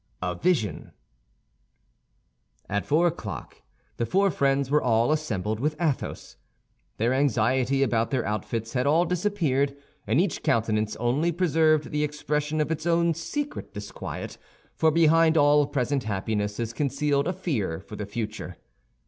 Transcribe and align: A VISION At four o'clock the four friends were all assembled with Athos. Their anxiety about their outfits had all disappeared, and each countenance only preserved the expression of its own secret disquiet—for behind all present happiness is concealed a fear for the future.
A 0.19 0.33
VISION 0.33 0.93
At 2.67 2.87
four 2.87 3.05
o'clock 3.05 3.61
the 3.97 4.05
four 4.07 4.31
friends 4.31 4.71
were 4.71 4.81
all 4.81 5.11
assembled 5.11 5.59
with 5.59 5.79
Athos. 5.79 6.37
Their 6.97 7.13
anxiety 7.13 7.83
about 7.83 8.09
their 8.09 8.25
outfits 8.25 8.73
had 8.73 8.87
all 8.87 9.05
disappeared, 9.05 9.77
and 10.07 10.19
each 10.19 10.41
countenance 10.41 10.95
only 10.95 11.31
preserved 11.31 11.91
the 11.91 12.03
expression 12.03 12.59
of 12.59 12.71
its 12.71 12.87
own 12.87 13.13
secret 13.13 13.75
disquiet—for 13.75 14.89
behind 14.89 15.37
all 15.37 15.67
present 15.67 16.05
happiness 16.05 16.59
is 16.59 16.73
concealed 16.73 17.27
a 17.27 17.31
fear 17.33 17.79
for 17.79 17.95
the 17.95 18.07
future. 18.07 18.57